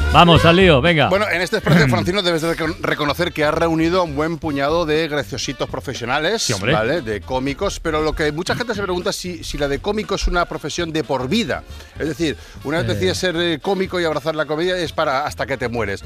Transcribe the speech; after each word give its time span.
Vamos 0.14 0.42
al 0.46 0.56
lío, 0.56 0.80
venga. 0.80 1.10
Bueno, 1.10 1.26
en 1.30 1.42
este 1.42 1.58
espacio, 1.58 1.86
Francino, 1.86 2.22
debes 2.22 2.40
de 2.40 2.56
recon- 2.56 2.78
reconocer 2.80 3.30
que 3.34 3.44
has 3.44 3.52
reunido 3.52 4.00
a 4.00 4.04
un 4.04 4.16
buen 4.16 4.38
puñado 4.38 4.86
de 4.86 5.06
graciositos 5.08 5.68
profesionales, 5.68 6.42
Sí, 6.44 6.54
hombre. 6.54 6.72
¿vale? 6.72 7.02
De 7.02 7.20
cómicos, 7.20 7.78
pero 7.78 8.00
lo 8.00 8.14
que 8.14 8.32
mucha 8.32 8.54
gente 8.54 8.74
se 8.74 8.80
pregunta 8.82 9.10
es 9.10 9.16
si, 9.16 9.44
si 9.44 9.58
la 9.58 9.68
de 9.68 9.80
cómico 9.80 10.14
es 10.14 10.26
una 10.28 10.46
profesión 10.46 10.94
de 10.94 11.04
por 11.04 11.28
vida. 11.28 11.62
Es 11.98 12.08
decir, 12.08 12.38
una 12.64 12.78
vez 12.78 12.86
Eh. 12.88 12.94
decides 12.94 13.18
ser 13.18 13.36
eh, 13.36 13.58
cómico 13.60 14.00
y 14.00 14.04
abrazar 14.06 14.34
la 14.34 14.46
comedia 14.46 14.78
es 14.78 14.92
para 14.92 15.26
hasta 15.26 15.44
que 15.44 15.58
te 15.58 15.68
mueres. 15.68 16.02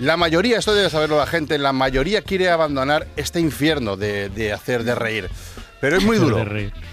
La 0.00 0.16
mayoría, 0.16 0.58
esto 0.58 0.74
debe 0.74 0.90
saberlo 0.90 1.16
la 1.16 1.26
gente, 1.26 1.58
la 1.58 1.72
mayoría 1.72 2.22
quiere 2.22 2.50
abandonar 2.50 3.06
este 3.14 3.38
infierno 3.38 3.96
de, 3.96 4.30
de 4.30 4.52
hacer 4.52 4.82
de 4.82 4.96
reír. 4.96 5.30
Pero 5.82 5.96
es 5.96 6.04
muy 6.04 6.16
duro. 6.16 6.46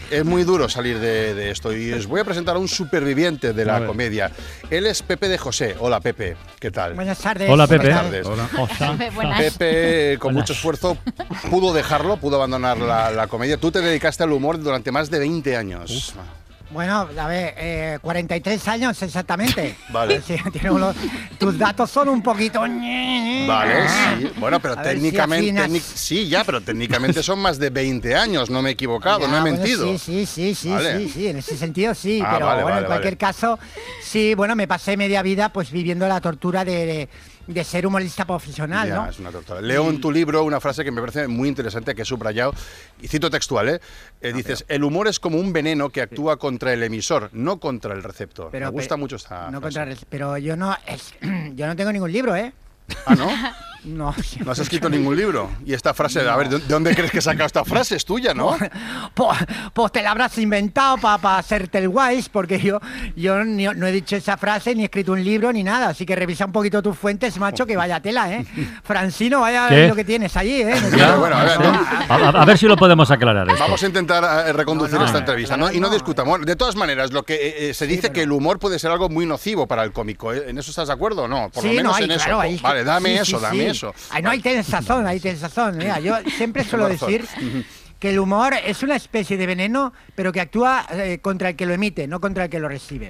Es 0.10 0.26
muy 0.26 0.44
duro 0.44 0.68
salir 0.68 0.98
de, 0.98 1.36
de 1.36 1.52
esto 1.52 1.72
y 1.72 1.94
os 1.94 2.08
voy 2.08 2.22
a 2.22 2.26
presentar 2.26 2.56
a 2.56 2.60
un 2.60 2.68
superviviente 2.68 3.54
de 3.54 3.64
la 3.64 3.86
comedia. 3.86 4.32
Él 4.72 4.88
es 4.88 5.04
Pepe 5.04 5.30
de 5.30 5.38
José. 5.38 5.76
Hola 5.80 6.00
Pepe, 6.00 6.36
¿qué 6.60 6.72
tal? 6.72 6.96
Buenas 6.96 7.20
tardes. 7.20 7.48
Hola, 7.52 7.68
Pepe. 7.68 7.84
Buenas 7.94 8.02
tardes. 8.02 8.28
Osa. 8.58 8.98
Buenas. 9.14 9.42
Pepe, 9.44 10.18
con 10.18 10.32
Hola. 10.32 10.40
mucho 10.40 10.54
esfuerzo, 10.54 10.98
pudo 11.52 11.72
dejarlo, 11.72 12.18
pudo 12.18 12.38
abandonar 12.38 12.80
la, 12.80 13.12
la 13.12 13.28
comedia. 13.28 13.58
Tú 13.58 13.70
te 13.70 13.80
dedicaste 13.80 14.24
al 14.24 14.32
humor 14.32 14.60
durante 14.60 14.92
más 14.92 15.12
de 15.12 15.20
20 15.20 15.56
años. 15.56 16.16
Bueno, 16.72 17.08
a 17.18 17.28
ver, 17.28 17.56
eh, 17.58 18.00
43 18.02 18.68
años 18.68 19.02
exactamente. 19.02 19.76
Vale. 19.90 20.22
Sí, 20.22 20.36
tiene 20.52 20.70
unos- 20.70 20.96
tus 21.40 21.58
datos 21.58 21.90
son 21.90 22.10
un 22.10 22.22
poquito... 22.22 22.60
Vale, 22.62 23.88
sí. 23.90 24.32
Bueno, 24.38 24.60
pero 24.60 24.74
A 24.78 24.84
ver 24.84 24.98
si 24.98 25.02
técnicamente. 25.02 25.80
sí, 25.80 26.28
ya, 26.30 26.44
pero 26.44 26.62
técnicamente 26.62 27.24
son 27.24 27.40
más 27.40 27.58
de 27.58 27.72
20 27.72 28.16
años. 28.16 28.50
No 28.52 28.62
me 28.62 28.70
he 28.70 28.74
equivocado, 28.74 29.22
Ya, 29.22 29.28
no 29.28 29.38
he 29.38 29.42
bueno, 29.42 29.58
mentido. 29.58 29.86
Sí, 29.86 29.98
sí, 29.98 30.26
sí, 30.26 30.54
sí, 30.56 30.70
Vale. 30.70 30.98
sí, 31.00 31.10
sí, 31.10 31.28
en 31.28 31.38
ese 31.38 31.58
sentido 31.58 31.96
sí, 31.96 32.22
Ah, 32.24 32.30
pero 32.34 32.46
vale, 32.46 32.62
bueno, 32.62 32.76
vale, 32.76 32.82
en 32.82 32.88
cualquier 32.88 33.18
caso, 33.18 33.58
sí, 34.04 34.36
bueno, 34.36 34.56
me 34.56 34.68
pasé 34.68 34.96
media 34.96 35.24
vida 35.24 35.50
pues 35.52 35.72
viviendo 35.72 36.08
la 36.08 36.22
tortura 36.22 36.64
de, 36.64 36.86
de- 36.86 37.10
de 37.50 37.64
ser 37.64 37.88
humorista 37.88 38.26
profesional, 38.26 38.88
Ya, 38.88 38.96
¿no? 38.96 39.10
es 39.10 39.18
una 39.20 39.32
tortura. 39.32 39.60
Leo 39.60 39.90
en 39.90 40.00
tu 40.00 40.12
libro 40.12 40.44
una 40.44 40.60
frase 40.60 40.84
que 40.84 40.92
me 40.92 41.02
parece 41.02 41.28
muy 41.28 41.50
interesante, 41.50 41.96
que 41.96 42.04
he 42.04 42.06
subrayado, 42.06 42.54
y 43.02 43.08
cito 43.08 43.30
textual, 43.32 43.70
¿eh? 43.70 43.82
Eh, 44.22 44.34
dices, 44.34 44.66
el 44.68 44.84
humor 44.84 45.08
es 45.08 45.20
como 45.20 45.38
un 45.40 45.52
veneno 45.52 45.90
que 45.90 46.02
actúa 46.02 46.38
contra 46.38 46.74
el 46.74 46.84
emisor, 46.84 47.30
no 47.34 47.60
contra 47.60 47.94
el 47.96 48.04
receptor. 48.04 48.50
Pero, 48.52 48.68
me 48.68 48.72
gusta 48.72 48.98
mucho 48.98 49.16
esta 49.16 49.50
No 49.50 49.60
frase. 49.62 49.80
contra, 49.80 49.98
pero 50.10 50.38
yo 50.38 50.56
no, 50.56 50.78
es- 50.86 51.14
yo 51.56 51.66
no 51.66 51.76
tengo 51.76 51.92
ningún 51.92 52.12
libro, 52.12 52.36
¿eh? 52.36 52.54
Ah, 53.06 53.16
¿no? 53.16 53.28
No, 53.86 54.14
No 54.44 54.52
has 54.52 54.60
escrito 54.60 54.90
ningún 54.90 55.16
libro. 55.16 55.50
Y 55.66 55.74
esta 55.74 55.94
frase, 55.94 56.20
a 56.28 56.36
ver, 56.36 56.50
¿de 56.50 56.60
de 56.60 56.66
dónde 56.68 56.94
crees 56.94 57.12
que 57.12 57.20
he 57.20 57.22
sacado 57.22 57.46
esta 57.46 57.64
frase? 57.64 57.96
Es 57.96 58.04
tuya, 58.06 58.34
¿no? 58.34 58.58
Pues, 59.14 59.38
pues 59.74 59.92
te 59.94 60.02
la 60.04 60.12
habrás 60.12 60.38
inventado 60.38 60.98
para 60.98 61.38
hacerte 61.38 61.78
el 61.78 61.90
guays, 61.90 62.28
porque 62.30 62.60
yo, 62.60 62.80
yo 63.16 63.44
ni- 63.46 63.66
no 63.66 63.88
he 63.88 63.92
dicho 63.92 64.16
esa 64.18 64.38
frase, 64.38 64.76
ni 64.76 64.82
he 64.82 64.86
escrito 64.86 65.14
un 65.14 65.24
libro, 65.24 65.52
ni 65.54 65.64
nada. 65.64 65.90
Así 65.90 66.06
que 66.06 66.16
revisa 66.16 66.46
un 66.46 66.52
poquito 66.52 66.82
tus 66.82 66.98
fuentes, 66.98 67.38
macho, 67.38 67.66
que 67.66 67.78
vaya 67.78 68.00
tela, 68.02 68.32
¿eh? 68.34 68.46
Francino, 68.84 69.42
vaya 69.42 69.68
¿Qué? 69.70 69.88
lo 69.88 69.96
que 69.96 70.04
tienes 70.04 70.36
allí, 70.36 70.62
¿eh? 70.62 70.76
Bueno, 71.18 71.38
a 71.38 71.44
ver, 71.44 71.52
Sí. 71.54 71.64
no. 71.64 71.70
A, 72.10 72.16
a- 72.16 72.42
a 72.42 72.46
ver 72.46 72.58
si 72.58 72.68
lo 72.68 72.76
podemos 72.78 73.10
aclarar 73.12 73.48
esto. 73.50 73.60
Vamos 73.64 73.82
a 73.82 73.86
intentar 73.88 74.48
eh, 74.48 74.54
reconducir 74.54 74.96
No, 74.96 75.00
no, 75.02 75.06
esta 75.06 75.20
entrevista, 75.20 75.56
claro, 75.56 75.72
¿no? 75.72 75.78
Y 75.78 75.80
no 75.80 75.88
no. 75.88 75.94
discutamos. 75.94 76.42
De 76.46 76.56
todas 76.56 76.76
maneras, 76.76 77.12
lo 77.12 77.24
que 77.24 77.36
eh, 77.36 77.70
eh, 77.70 77.74
se 77.74 77.88
dice 77.88 78.02
pero 78.04 78.14
que 78.14 78.22
el 78.24 78.32
humor 78.32 78.60
puede 78.60 78.78
ser 78.80 78.92
algo 78.92 79.10
muy 79.10 79.26
nocivo 79.26 79.68
para 79.68 79.84
el 79.84 79.92
cómico. 79.94 80.34
¿En 80.34 80.58
eso 80.58 80.72
estás 80.72 80.88
de 80.88 80.94
acuerdo 80.94 81.24
o 81.24 81.28
no? 81.28 81.50
Por 81.50 81.64
lo 81.64 81.70
Sí, 81.70 81.76
menos 81.78 81.92
no, 81.92 81.96
hay, 81.98 82.04
en 82.06 82.12
eso. 82.12 82.38
Vale, 82.62 82.84
dame 82.84 83.10
sí, 83.10 83.16
eso, 83.20 83.38
sí, 83.38 83.44
dame 83.44 83.64
sí. 83.64 83.69
Eso. 83.70 83.94
Ay, 84.10 84.22
no, 84.22 84.32
razón, 84.70 85.08
ahí 85.08 85.20
tienes 85.20 85.42
razón. 85.42 85.78
Mira, 85.78 86.00
yo 86.00 86.16
siempre 86.38 86.64
suelo 86.64 86.88
decir 86.88 87.26
que 88.00 88.12
el 88.12 88.20
humor 88.20 88.54
es 88.66 88.82
una 88.84 88.96
especie 88.96 89.38
de 89.38 89.46
veneno, 89.46 89.94
pero 90.16 90.32
que 90.32 90.42
actúa 90.42 90.86
eh, 90.92 91.20
contra 91.22 91.50
el 91.50 91.56
que 91.56 91.66
lo 91.66 91.74
emite, 91.74 92.08
no 92.08 92.20
contra 92.20 92.46
el 92.46 92.50
que 92.50 92.60
lo 92.60 92.70
recibe. 92.70 93.10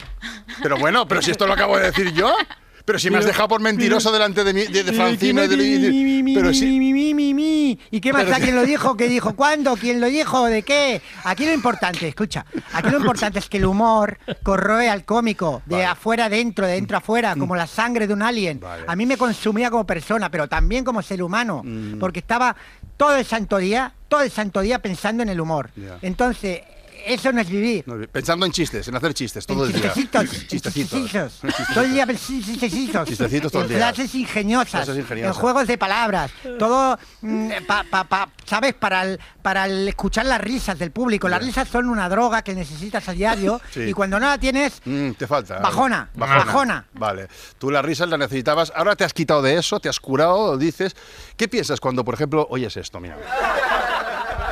Pero 0.62 0.78
bueno, 0.78 1.08
pero 1.08 1.22
si 1.22 1.32
esto 1.32 1.46
lo 1.46 1.54
acabo 1.54 1.78
de 1.78 1.86
decir 1.86 2.12
yo. 2.14 2.34
Pero 2.90 2.98
si 2.98 3.12
me 3.12 3.20
has 3.20 3.26
dejado 3.26 3.48
por 3.48 3.62
mentiroso 3.62 4.12
delante 4.12 4.44
de, 4.44 4.52
mi, 4.52 4.64
de, 4.66 4.84
de 4.84 4.94
Francino 4.94 5.44
y 5.44 5.48
de 5.48 5.56
Luis. 5.56 6.36
Pero 6.36 6.52
si. 6.56 6.66
Mi, 6.80 6.92
mi, 6.92 7.14
mi, 7.14 7.36
mi. 7.36 7.80
¿Y 7.92 8.02
qué 8.02 8.12
más 8.12 8.28
da 8.28 8.40
quién 8.40 8.56
lo 8.56 8.66
dijo? 8.66 8.98
¿Qué 8.98 9.08
dijo? 9.08 9.36
¿Cuándo? 9.36 9.76
¿Quién 9.78 10.02
lo 10.02 10.08
dijo? 10.08 10.48
¿De 10.48 10.64
qué? 10.64 11.00
Aquí 11.24 11.46
lo 11.46 11.54
importante, 11.54 12.08
escucha, 12.08 12.48
aquí 12.74 12.90
lo 12.90 12.98
importante 13.02 13.38
es 13.38 13.48
que 13.48 13.58
el 13.58 13.66
humor 13.68 14.18
corroe 14.42 14.90
al 14.90 15.06
cómico, 15.06 15.62
de 15.68 15.76
Vale. 15.76 15.86
afuera 15.86 16.26
adentro, 16.26 16.66
de 16.66 16.74
dentro 16.74 16.98
afuera, 16.98 17.36
como 17.36 17.56
la 17.56 17.68
sangre 17.68 18.08
de 18.08 18.14
un 18.16 18.24
alien. 18.24 18.60
Vale. 18.60 18.86
A 18.88 18.96
mí 18.96 19.06
me 19.06 19.18
consumía 19.18 19.70
como 19.70 19.86
persona, 19.86 20.32
pero 20.32 20.48
también 20.48 20.84
como 20.84 21.04
ser 21.04 21.22
humano, 21.22 21.62
Mm. 21.64 22.00
porque 22.00 22.18
estaba 22.20 22.56
todo 22.98 23.16
el 23.18 23.26
santo 23.26 23.58
día, 23.58 23.94
todo 24.08 24.22
el 24.22 24.32
santo 24.32 24.62
día 24.62 24.80
pensando 24.80 25.22
en 25.22 25.30
el 25.30 25.40
humor. 25.40 25.70
Entonces, 26.02 26.62
eso 27.06 27.32
no 27.32 27.42
es 27.42 27.50
vivir. 27.50 27.86
Pensando 28.12 28.46
en 28.46 28.52
chistes, 28.52 28.88
en 28.88 28.96
hacer 28.96 29.14
chistes 29.14 29.46
todo 29.46 29.66
el 29.66 29.74
En 29.76 29.82
día. 29.82 29.94
chistecitos, 29.94 30.48
Chistecitos. 30.48 31.02
chistecitos. 31.42 31.74
Todo 31.74 31.84
el 31.84 31.94
día 31.94 32.08
chistecitos. 32.08 33.08
Chistecitos 33.08 33.52
todo 33.52 33.62
el 33.64 33.70
día. 33.70 33.78
frases 33.78 34.16
ingeniosas. 34.16 34.72
Frases 34.86 34.98
ingeniosas. 34.98 35.36
En 35.36 35.42
juegos 35.42 35.68
de 35.68 35.78
palabras. 35.78 36.32
Todo, 36.58 36.98
mm, 37.22 37.50
pa- 37.68 37.84
pa- 37.90 38.04
pa- 38.04 38.30
¿sabes? 38.46 38.74
Para 38.74 39.04
el, 39.04 39.20
para 39.42 39.66
el 39.66 39.88
escuchar 39.88 40.26
las 40.26 40.42
risas 40.42 40.78
del 40.80 40.92
público. 40.92 41.28
Las 41.30 41.44
risas 41.44 41.68
son 41.68 41.90
una 41.90 42.10
droga 42.10 42.42
que 42.42 42.54
necesitas 42.56 43.08
a 43.10 43.14
diario. 43.14 43.62
Sí. 43.72 43.82
Y 43.82 43.94
cuando 43.94 44.20
no 44.20 44.28
la 44.28 44.38
tienes, 44.38 44.82
Mm, 44.86 45.12
te 45.12 45.28
falta. 45.28 45.60
Bajona, 45.60 46.10
bajona. 46.16 46.86
Vale. 46.94 47.28
Tú 47.58 47.70
las 47.72 47.84
risas 47.86 48.10
las 48.10 48.18
necesitabas. 48.20 48.72
Ahora 48.76 48.96
te 48.96 49.04
has 49.04 49.14
quitado 49.14 49.42
de 49.42 49.56
eso, 49.58 49.80
te 49.80 49.90
has 49.90 50.00
curado, 50.00 50.58
dices. 50.58 50.96
¿Qué 51.38 51.48
piensas 51.48 51.80
cuando, 51.80 52.04
por 52.04 52.14
ejemplo, 52.16 52.48
oyes 52.50 52.76
esto? 52.78 53.00
Mira. 53.00 53.18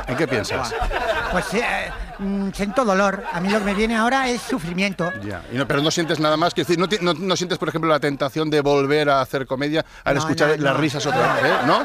¿En 0.06 0.16
qué 0.16 0.26
piensas? 0.26 0.72
pues 1.32 1.52
eh, 1.54 1.90
mm, 2.18 2.50
siento 2.52 2.84
dolor. 2.84 3.22
A 3.32 3.40
mí 3.40 3.48
lo 3.48 3.58
que 3.58 3.64
me 3.64 3.74
viene 3.74 3.96
ahora 3.96 4.28
es 4.28 4.40
sufrimiento. 4.42 5.12
Ya. 5.24 5.42
Y 5.52 5.56
no- 5.56 5.66
pero 5.66 5.82
no 5.82 5.90
sientes 5.90 6.18
nada 6.20 6.36
más. 6.36 6.54
Que 6.54 6.62
decir, 6.62 6.78
no, 6.78 6.86
no- 7.00 7.14
no 7.14 7.36
sientes, 7.36 7.58
por 7.58 7.68
ejemplo, 7.68 7.90
la 7.90 8.00
tentación 8.00 8.50
de 8.50 8.60
volver 8.60 9.10
a 9.10 9.20
hacer 9.20 9.46
comedia 9.46 9.84
al 10.04 10.16
escuchar 10.16 10.58
las 10.58 10.76
risas 10.76 11.04
otra 11.06 11.34
vez, 11.34 11.44
¿eh? 11.44 11.54
¿no? 11.66 11.84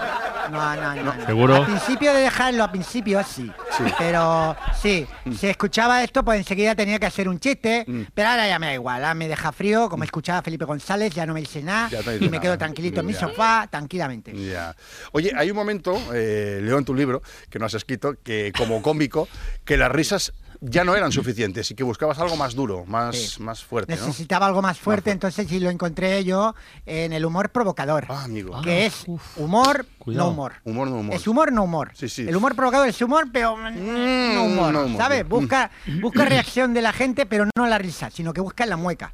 No, 0.51 0.75
no, 0.75 0.95
no. 0.95 1.03
no. 1.15 1.25
¿Seguro? 1.25 1.55
Al 1.55 1.65
principio 1.65 2.13
de 2.13 2.21
dejarlo, 2.21 2.63
al 2.63 2.71
principio 2.71 3.23
sí. 3.23 3.51
Sí. 3.77 3.83
Pero 3.97 4.55
sí, 4.81 5.07
si 5.37 5.47
escuchaba 5.47 6.03
esto, 6.03 6.23
pues 6.23 6.39
enseguida 6.39 6.75
tenía 6.75 6.99
que 6.99 7.05
hacer 7.05 7.27
un 7.27 7.39
chiste. 7.39 7.85
Mm. 7.87 8.01
Pero 8.13 8.29
ahora 8.29 8.47
ya 8.47 8.59
me 8.59 8.67
da 8.67 8.73
igual, 8.73 9.15
me 9.15 9.27
deja 9.27 9.51
frío. 9.51 9.89
Como 9.89 10.03
escuchaba 10.03 10.39
a 10.39 10.41
Felipe 10.41 10.65
González, 10.65 11.13
ya 11.13 11.25
no 11.25 11.33
me 11.33 11.39
dice 11.41 11.61
nada. 11.61 11.89
No 12.05 12.11
y 12.13 12.19
me 12.19 12.27
nada. 12.27 12.41
quedo 12.41 12.57
tranquilito 12.57 12.99
en 13.01 13.05
mi 13.05 13.13
sofá, 13.13 13.67
tranquilamente. 13.69 14.33
Ya. 14.35 14.75
Oye, 15.11 15.31
hay 15.35 15.49
un 15.49 15.55
momento, 15.55 15.97
eh, 16.13 16.59
leo 16.61 16.77
en 16.77 16.85
tu 16.85 16.93
libro, 16.93 17.21
que 17.49 17.59
no 17.59 17.65
has 17.65 17.73
escrito, 17.73 18.15
que 18.23 18.51
como 18.57 18.81
cómico, 18.81 19.27
que 19.65 19.77
las 19.77 19.91
risas 19.91 20.33
ya 20.65 20.83
no 20.83 20.95
eran 20.95 21.11
suficientes 21.11 21.69
y 21.71 21.75
que 21.75 21.83
buscabas 21.83 22.17
algo 22.19 22.35
más 22.37 22.55
duro, 22.55 22.85
más, 22.85 23.15
Sí. 23.17 23.41
más 23.43 23.63
fuerte, 23.63 23.95
¿no? 23.95 23.99
Necesitaba 24.05 24.45
algo 24.47 24.61
más 24.61 24.79
fuerte, 24.79 25.11
entonces 25.11 25.47
sí 25.47 25.59
lo 25.59 25.69
encontré 25.69 26.23
yo 26.23 26.55
en 26.85 27.11
el 27.13 27.25
humor 27.25 27.49
provocador. 27.49 28.05
Ah, 28.09 28.23
amigo. 28.23 28.61
Que 28.61 28.85
es 28.85 29.05
humor, 29.35 29.85
Cuidado. 29.99 30.27
no 30.27 30.31
humor. 30.31 30.53
Humor 30.63 30.87
no 30.89 30.95
humor. 30.99 31.15
Es 31.15 31.27
humor, 31.27 31.51
no 31.51 31.63
humor. 31.63 31.91
Sí, 31.93 32.07
sí. 32.07 32.21
El 32.27 32.35
humor 32.35 32.55
provocador 32.55 32.87
es 32.87 33.01
humor, 33.01 33.25
pero 33.31 33.57
mm, 33.57 34.33
no 34.35 34.43
humor. 34.45 34.73
no 34.73 34.83
humor. 34.85 34.97
¿Sabes? 35.01 35.27
Busca, 35.27 35.69
busca 36.01 36.25
reacción 36.25 36.73
de 36.73 36.81
la 36.81 36.93
gente, 36.93 37.25
pero 37.25 37.45
no 37.57 37.67
la 37.67 37.77
risa, 37.77 38.09
sino 38.09 38.33
que 38.33 38.41
busca 38.41 38.65
la 38.65 38.77
mueca. 38.77 39.13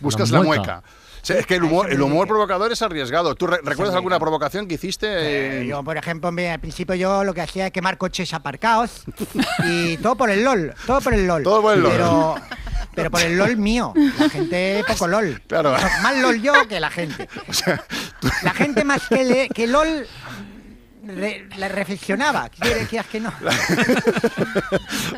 Buscas 0.00 0.30
La 0.30 0.38
la 0.38 0.44
mueca. 0.44 0.62
mueca. 0.62 0.82
O 1.22 1.24
sea, 1.24 1.38
es 1.38 1.46
que 1.46 1.54
el 1.54 1.62
humor, 1.62 1.88
el 1.92 2.02
humor 2.02 2.26
provocador 2.26 2.72
es 2.72 2.82
arriesgado. 2.82 3.36
¿Tú 3.36 3.46
re- 3.46 3.60
recuerdas 3.62 3.94
alguna 3.94 4.18
provocación 4.18 4.66
que 4.66 4.74
hiciste? 4.74 5.60
Eh, 5.62 5.66
yo, 5.68 5.84
por 5.84 5.96
ejemplo, 5.96 6.30
al 6.30 6.58
principio 6.60 6.96
yo 6.96 7.22
lo 7.22 7.32
que 7.32 7.40
hacía 7.42 7.66
es 7.66 7.72
quemar 7.72 7.96
coches 7.96 8.34
aparcados 8.34 9.04
y 9.64 9.96
todo 9.98 10.16
por 10.16 10.30
el 10.30 10.42
LOL, 10.42 10.74
todo 10.84 11.00
por 11.00 11.14
el 11.14 11.26
LOL. 11.28 11.42
Todo 11.44 11.62
por 11.62 11.74
el 11.74 11.80
LOL. 11.82 11.92
Pero, 11.92 12.34
pero 12.92 13.10
por 13.12 13.20
el 13.22 13.38
LOL 13.38 13.56
mío. 13.56 13.92
La 14.18 14.28
gente 14.30 14.84
poco 14.88 15.06
LOL. 15.06 15.40
Claro. 15.46 15.76
Más 16.02 16.16
LOL 16.18 16.42
yo 16.42 16.54
que 16.68 16.80
la 16.80 16.90
gente. 16.90 17.28
La 18.42 18.50
gente 18.52 18.82
más 18.84 19.06
que, 19.08 19.22
le- 19.24 19.48
que 19.48 19.68
LOL 19.68 20.04
re- 21.06 21.46
la 21.56 21.68
reflexionaba. 21.68 22.48
¿Quieres 22.48 22.88
quieras 22.88 23.06
que 23.06 23.20
no? 23.20 23.32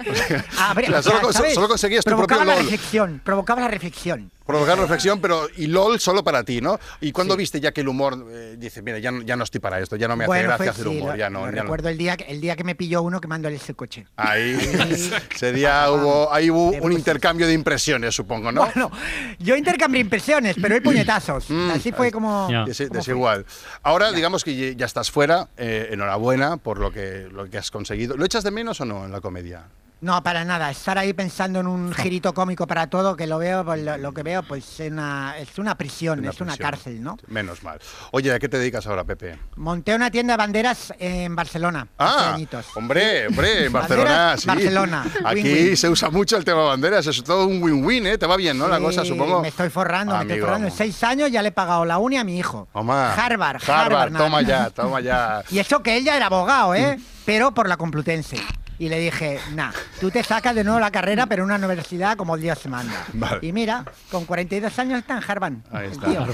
O 0.04 1.02
sea, 1.02 1.02
solo 1.02 1.32
solo 1.32 1.68
conseguías 1.68 2.04
tu 2.04 2.10
la 2.10 2.44
LOL. 2.44 2.56
reflexión, 2.58 3.20
provocaba 3.24 3.62
la 3.62 3.68
reflexión. 3.68 4.30
Provocar 4.46 4.78
reflexión, 4.78 5.20
pero 5.20 5.48
y 5.56 5.66
LOL 5.68 5.98
solo 6.00 6.22
para 6.22 6.42
ti, 6.44 6.60
¿no? 6.60 6.78
¿Y 7.00 7.12
cuando 7.12 7.34
viste 7.36 7.60
ya 7.60 7.72
que 7.72 7.80
el 7.80 7.88
humor 7.88 8.26
eh, 8.30 8.56
dice, 8.58 8.82
mira, 8.82 8.98
ya, 8.98 9.10
no- 9.10 9.22
ya 9.22 9.36
no 9.36 9.44
estoy 9.44 9.60
para 9.60 9.80
esto, 9.80 9.96
ya 9.96 10.06
no 10.06 10.16
me 10.16 10.24
hace 10.24 10.28
Bueno, 10.28 10.48
gracia 10.48 10.56
fue- 10.56 10.68
hacer 10.82 10.84
sí, 10.84 10.98
humor, 10.98 11.12
lo- 11.12 11.16
ya 11.16 11.30
no. 11.30 11.46
ya 11.46 11.50
no. 11.52 11.62
recuerdo 11.62 11.88
el 11.88 11.96
día, 11.96 12.16
que- 12.18 12.24
el 12.24 12.40
día 12.42 12.54
que 12.54 12.62
me 12.64 12.74
pilló 12.74 13.00
uno 13.02 13.20
quemándoles 13.22 13.66
el 13.68 13.74
coche. 13.76 14.06
Ahí, 14.16 14.52
ese 15.34 15.52
día 15.52 15.90
hubo, 15.90 16.30
ahí 16.32 16.50
hubo 16.50 16.70
un 16.72 16.92
intercambio 16.92 17.46
de 17.46 17.54
impresiones, 17.54 18.14
supongo, 18.14 18.52
¿no? 18.52 18.66
Bueno, 18.66 18.90
yo 19.38 19.56
intercambié 19.56 20.00
impresiones, 20.02 20.56
pero 20.60 20.76
él 20.76 20.82
puñetazos. 20.82 21.48
Mm, 21.48 21.70
Así 21.70 21.92
fue 21.92 22.12
como. 22.12 22.46
Como 22.48 22.66
desigual. 22.66 23.46
Ahora, 23.82 24.12
digamos 24.12 24.44
que 24.44 24.54
ya- 24.54 24.76
ya 24.76 24.86
estás 24.86 25.10
fuera, 25.10 25.48
eh, 25.56 25.88
enhorabuena 25.92 26.58
por 26.58 26.78
lo 26.78 26.92
que, 26.92 27.28
lo 27.32 27.48
que 27.48 27.56
has 27.58 27.70
conseguido. 27.70 28.16
¿Lo 28.16 28.24
echas 28.26 28.44
de 28.44 28.50
menos 28.50 28.80
o 28.80 28.84
no 28.84 29.04
en 29.06 29.12
la 29.12 29.20
comedia? 29.22 29.64
No, 30.04 30.22
para 30.22 30.44
nada. 30.44 30.70
Estar 30.70 30.98
ahí 30.98 31.14
pensando 31.14 31.60
en 31.60 31.66
un 31.66 31.94
girito 31.94 32.34
cómico 32.34 32.66
para 32.66 32.88
todo, 32.88 33.16
que 33.16 33.26
lo 33.26 33.38
veo, 33.38 33.64
pues, 33.64 33.82
lo, 33.82 33.96
lo 33.96 34.12
que 34.12 34.22
veo, 34.22 34.42
pues 34.42 34.78
es 34.78 34.92
una, 34.92 35.34
es 35.38 35.58
una 35.58 35.76
prisión, 35.76 36.18
Una 36.18 36.28
es 36.28 36.40
una 36.42 36.58
cárcel, 36.58 37.02
¿no? 37.02 37.16
Menos 37.28 37.62
mal. 37.62 37.78
Oye, 38.10 38.30
¿a 38.30 38.38
qué 38.38 38.50
te 38.50 38.58
dedicas 38.58 38.86
ahora, 38.86 39.04
Pepe? 39.04 39.38
Monté 39.56 39.94
una 39.94 40.10
tienda 40.10 40.34
de 40.34 40.36
banderas 40.36 40.92
en 40.98 41.34
Barcelona 41.34 41.88
Ah, 41.98 42.36
hombre, 42.74 43.28
hombre, 43.28 43.64
en 43.64 43.72
Barcelona, 43.72 44.36
sí. 44.36 44.46
Barcelona, 44.46 45.06
Aquí 45.24 45.74
se 45.74 45.88
usa 45.88 46.10
mucho 46.10 46.36
el 46.36 46.44
tema 46.44 46.60
de 46.60 46.66
banderas, 46.66 47.06
es 47.06 47.24
todo 47.24 47.46
un 47.46 47.62
win-win, 47.62 48.06
¿eh? 48.06 48.18
Te 48.18 48.26
va 48.26 48.36
bien, 48.36 48.58
¿no? 48.58 48.68
La 48.68 48.80
cosa, 48.80 49.06
supongo. 49.06 49.40
Me 49.40 49.48
estoy 49.48 49.70
forrando, 49.70 50.14
me 50.16 50.22
estoy 50.24 50.40
forrando. 50.40 50.66
En 50.68 50.74
seis 50.74 51.02
años 51.02 51.30
ya 51.30 51.40
le 51.40 51.48
he 51.48 51.52
pagado 51.52 51.86
la 51.86 51.96
uni 51.96 52.18
a 52.18 52.24
mi 52.24 52.38
hijo. 52.38 52.68
Toma. 52.74 53.14
Harvard, 53.14 53.62
Harvard, 53.66 53.92
Harvard. 53.94 54.16
toma 54.18 54.42
ya, 54.42 54.68
toma 54.68 55.00
ya. 55.00 55.42
Y 55.50 55.60
eso 55.60 55.82
que 55.82 55.96
él 55.96 56.04
ya 56.04 56.14
era 56.14 56.26
abogado, 56.26 56.74
¿eh? 56.74 56.98
Pero 57.24 57.54
por 57.54 57.70
la 57.70 57.78
Complutense. 57.78 58.36
Y 58.78 58.88
le 58.88 58.98
dije, 58.98 59.38
nah, 59.54 59.70
tú 60.00 60.10
te 60.10 60.22
sacas 60.24 60.54
de 60.54 60.64
nuevo 60.64 60.80
la 60.80 60.90
carrera, 60.90 61.26
pero 61.26 61.42
en 61.44 61.50
una 61.50 61.56
universidad 61.56 62.16
como 62.16 62.36
Dios 62.36 62.66
manda. 62.66 63.04
Vale. 63.12 63.38
Y 63.46 63.52
mira, 63.52 63.84
con 64.10 64.24
42 64.24 64.78
años 64.78 64.98
está 64.98 65.16
en 65.18 65.22
Harvard. 65.26 65.52
Ahí 65.70 65.88
está. 65.92 66.06
tío. 66.06 66.26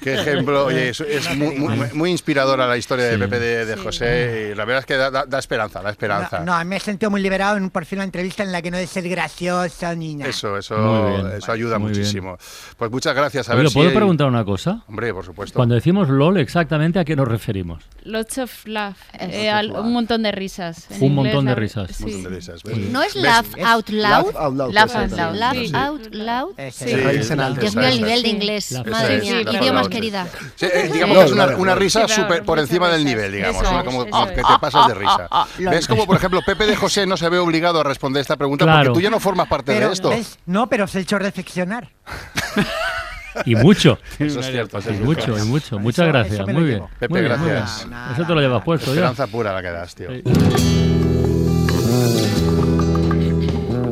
Qué 0.00 0.14
ejemplo, 0.20 0.66
oye, 0.66 0.88
es, 0.90 1.00
es 1.00 1.36
muy, 1.36 1.56
muy- 1.56 1.92
muy 1.94 2.10
inspiradora 2.10 2.66
la 2.66 2.76
historia 2.76 3.04
de 3.06 3.14
Sí. 3.14 3.20
Pepe 3.20 3.38
de, 3.38 3.64
de 3.66 3.76
José 3.76 4.50
y 4.52 4.54
la 4.56 4.64
verdad 4.64 4.80
es 4.80 4.86
que 4.86 4.96
da, 4.96 5.10
da- 5.10 5.24
da 5.26 5.38
esperanza, 5.38 5.80
da 5.82 5.90
esperanza. 5.90 6.40
No, 6.40 6.58
no, 6.58 6.64
me 6.64 6.76
he 6.76 6.80
sentido 6.80 7.10
muy 7.10 7.20
liberado 7.22 7.56
en 7.56 7.70
por 7.70 7.84
fin 7.84 7.98
una 7.98 8.04
entrevista 8.04 8.42
en 8.42 8.50
la 8.52 8.60
que 8.60 8.70
no 8.70 8.76
de 8.76 8.86
ser 8.86 9.08
gracioso 9.08 9.94
ni 9.94 10.16
nada. 10.16 10.30
Eso, 10.30 10.56
eso, 10.58 11.06
bien. 11.10 11.32
eso 11.36 11.52
ayuda 11.52 11.78
Muy 11.78 11.90
bien. 11.90 12.00
muchísimo. 12.00 12.36
Pues 12.76 12.90
muchas 12.90 13.14
gracias. 13.14 13.48
A 13.48 13.52
Oye, 13.52 13.62
ver 13.62 13.68
si 13.70 13.74
¿puedo 13.74 13.88
hay- 13.90 13.94
preguntar 13.94 14.26
una 14.26 14.44
cosa? 14.44 14.82
Hombre, 14.88 15.14
por 15.14 15.24
supuesto. 15.24 15.56
Cuando 15.56 15.74
decimos 15.76 16.08
LOL, 16.08 16.38
exactamente 16.38 16.98
a 16.98 17.04
qué 17.04 17.14
nos 17.16 17.28
referimos. 17.28 17.84
Lots 18.04 18.38
of 18.38 18.66
laugh. 18.66 18.96
Eh, 19.18 19.50
un 19.78 19.92
montón 19.92 20.22
de 20.24 20.32
risas. 20.32 20.90
En 20.90 20.98
Un 21.04 21.12
inglés, 21.12 21.34
montón 21.34 21.46
de 21.46 21.54
risas. 21.54 22.00
Un 22.00 22.06
montón 22.06 22.18
sí. 22.18 22.22
de 22.22 22.28
risas, 22.28 22.62
¿ves? 22.62 22.78
No 22.78 23.02
es 23.02 23.14
laugh 23.16 23.46
out 23.64 23.88
loud. 23.88 24.32
Laugh 24.72 24.94
out 24.94 25.12
loud, 25.12 25.34
Laugh 25.34 25.74
out 25.74 26.14
loud. 26.14 26.54
Dios 27.60 27.76
mío, 27.76 27.88
el 27.88 28.00
nivel 28.00 28.22
de 28.22 28.28
inglés. 28.28 28.72
Madre 28.90 29.20
mía, 29.20 29.40
idiomas 29.42 29.88
querida. 29.88 30.26
Eh, 30.60 30.90
digamos 30.92 31.18
que 31.18 31.24
es 31.24 31.32
una, 31.32 31.74
risa 31.74 32.08
super 32.08 32.44
por 32.44 32.58
encima 32.58 32.88
del 32.88 33.04
nivel, 33.04 33.32
digamos. 33.32 33.62
Como 33.84 34.06
ah, 34.12 34.28
que 34.28 34.36
te 34.36 34.58
pasas 34.60 34.88
de 34.88 34.94
risa. 34.94 35.28
lol. 35.58 35.70
¿Ves 35.70 35.86
como, 35.86 36.06
por 36.06 36.16
ejemplo, 36.16 36.40
Pepe 36.44 36.66
de 36.66 36.76
José 36.76 37.06
no 37.06 37.16
se 37.16 37.28
ve 37.28 37.38
obligado 37.38 37.80
a 37.80 37.84
responder 37.84 38.20
esta 38.20 38.36
pregunta 38.36 38.64
porque 38.64 38.90
tú 38.90 39.00
ya 39.00 39.10
no 39.10 39.20
formas 39.20 39.48
parte 39.48 39.72
de 39.72 39.92
esto? 39.92 40.10
No, 40.46 40.68
pero 40.68 40.84
os 40.84 40.94
he 40.94 41.00
hecho 41.00 41.18
reflexionar. 41.18 41.90
Y 43.44 43.56
mucho. 43.56 43.98
Eso 44.18 44.40
es 44.40 44.46
cierto. 44.46 44.78
Y 44.88 44.92
mucho, 44.92 45.38
y 45.38 45.42
mucho. 45.42 45.78
Muchas 45.78 46.06
gracias. 46.08 46.46
Muy 46.46 46.64
bien. 46.64 46.84
Pepe, 46.98 47.22
gracias. 47.22 47.86
Eso 48.12 48.24
te 48.26 48.34
lo 48.34 48.40
llevas 48.40 48.62
puesto. 48.62 48.90
Esperanza 48.90 49.26
pura 49.26 49.52
la 49.52 49.62
que 49.62 49.70
das, 49.70 49.94
tío. 49.94 50.08